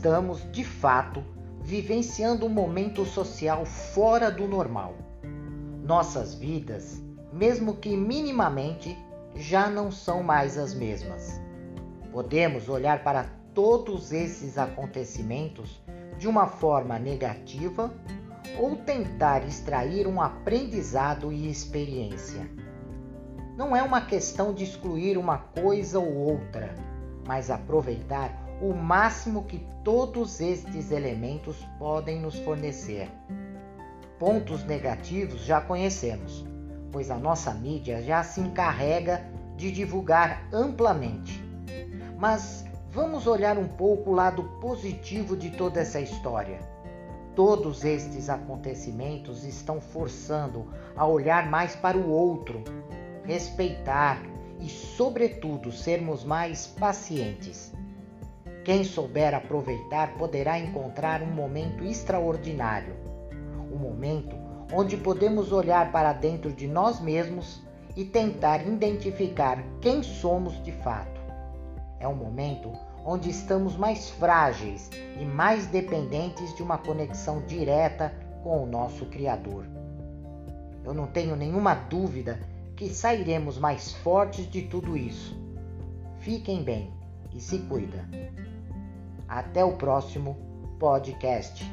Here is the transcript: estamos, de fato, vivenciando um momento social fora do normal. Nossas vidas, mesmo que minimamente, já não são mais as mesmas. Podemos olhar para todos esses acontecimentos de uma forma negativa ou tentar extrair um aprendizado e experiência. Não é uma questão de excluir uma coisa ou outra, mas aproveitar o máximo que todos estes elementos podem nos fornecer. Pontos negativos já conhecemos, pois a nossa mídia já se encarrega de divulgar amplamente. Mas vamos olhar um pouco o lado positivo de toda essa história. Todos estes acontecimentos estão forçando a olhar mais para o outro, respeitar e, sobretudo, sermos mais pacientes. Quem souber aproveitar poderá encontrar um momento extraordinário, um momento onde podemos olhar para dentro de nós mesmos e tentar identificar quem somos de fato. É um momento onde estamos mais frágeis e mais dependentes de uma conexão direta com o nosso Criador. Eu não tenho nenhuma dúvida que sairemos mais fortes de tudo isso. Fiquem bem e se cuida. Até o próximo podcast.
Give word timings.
estamos, 0.00 0.50
de 0.50 0.64
fato, 0.64 1.22
vivenciando 1.60 2.46
um 2.46 2.48
momento 2.48 3.04
social 3.04 3.66
fora 3.66 4.30
do 4.30 4.48
normal. 4.48 4.94
Nossas 5.84 6.34
vidas, 6.34 7.02
mesmo 7.30 7.76
que 7.76 7.94
minimamente, 7.94 8.96
já 9.36 9.68
não 9.68 9.92
são 9.92 10.22
mais 10.22 10.56
as 10.56 10.72
mesmas. 10.72 11.38
Podemos 12.10 12.66
olhar 12.70 13.04
para 13.04 13.26
todos 13.52 14.10
esses 14.10 14.56
acontecimentos 14.56 15.82
de 16.16 16.26
uma 16.26 16.46
forma 16.46 16.98
negativa 16.98 17.92
ou 18.58 18.76
tentar 18.76 19.46
extrair 19.46 20.06
um 20.06 20.18
aprendizado 20.18 21.30
e 21.30 21.50
experiência. 21.50 22.50
Não 23.54 23.76
é 23.76 23.82
uma 23.82 24.00
questão 24.00 24.54
de 24.54 24.64
excluir 24.64 25.18
uma 25.18 25.36
coisa 25.36 25.98
ou 25.98 26.10
outra, 26.10 26.74
mas 27.26 27.50
aproveitar 27.50 28.49
o 28.60 28.74
máximo 28.74 29.44
que 29.44 29.66
todos 29.82 30.40
estes 30.40 30.90
elementos 30.90 31.56
podem 31.78 32.20
nos 32.20 32.36
fornecer. 32.40 33.10
Pontos 34.18 34.64
negativos 34.64 35.40
já 35.40 35.60
conhecemos, 35.60 36.44
pois 36.92 37.10
a 37.10 37.16
nossa 37.16 37.54
mídia 37.54 38.02
já 38.02 38.22
se 38.22 38.40
encarrega 38.40 39.24
de 39.56 39.72
divulgar 39.72 40.46
amplamente. 40.52 41.42
Mas 42.18 42.66
vamos 42.90 43.26
olhar 43.26 43.56
um 43.56 43.68
pouco 43.68 44.10
o 44.10 44.14
lado 44.14 44.42
positivo 44.60 45.36
de 45.36 45.50
toda 45.50 45.80
essa 45.80 46.00
história. 46.00 46.58
Todos 47.34 47.84
estes 47.84 48.28
acontecimentos 48.28 49.44
estão 49.44 49.80
forçando 49.80 50.66
a 50.94 51.06
olhar 51.06 51.48
mais 51.48 51.74
para 51.74 51.96
o 51.96 52.10
outro, 52.10 52.62
respeitar 53.24 54.20
e, 54.60 54.68
sobretudo, 54.68 55.72
sermos 55.72 56.24
mais 56.24 56.66
pacientes. 56.66 57.72
Quem 58.70 58.84
souber 58.84 59.34
aproveitar 59.34 60.16
poderá 60.16 60.56
encontrar 60.56 61.22
um 61.22 61.32
momento 61.32 61.82
extraordinário, 61.82 62.94
um 63.68 63.76
momento 63.76 64.36
onde 64.72 64.96
podemos 64.96 65.50
olhar 65.50 65.90
para 65.90 66.12
dentro 66.12 66.52
de 66.52 66.68
nós 66.68 67.00
mesmos 67.00 67.60
e 67.96 68.04
tentar 68.04 68.64
identificar 68.64 69.60
quem 69.80 70.04
somos 70.04 70.62
de 70.62 70.70
fato. 70.70 71.20
É 71.98 72.06
um 72.06 72.14
momento 72.14 72.70
onde 73.04 73.28
estamos 73.28 73.76
mais 73.76 74.08
frágeis 74.08 74.88
e 75.18 75.24
mais 75.24 75.66
dependentes 75.66 76.54
de 76.54 76.62
uma 76.62 76.78
conexão 76.78 77.42
direta 77.48 78.14
com 78.44 78.62
o 78.62 78.66
nosso 78.66 79.04
Criador. 79.06 79.66
Eu 80.84 80.94
não 80.94 81.08
tenho 81.08 81.34
nenhuma 81.34 81.74
dúvida 81.74 82.38
que 82.76 82.88
sairemos 82.94 83.58
mais 83.58 83.90
fortes 83.94 84.48
de 84.48 84.62
tudo 84.62 84.96
isso. 84.96 85.36
Fiquem 86.20 86.62
bem 86.62 86.99
e 87.34 87.40
se 87.40 87.58
cuida. 87.60 88.08
Até 89.28 89.64
o 89.64 89.76
próximo 89.76 90.36
podcast. 90.78 91.64